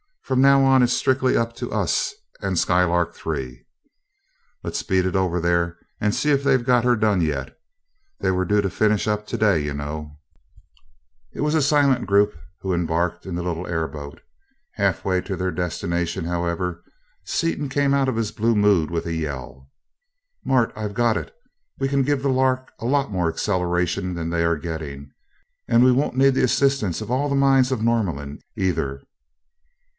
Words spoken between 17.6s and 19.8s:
came out of his blue mood with a yell.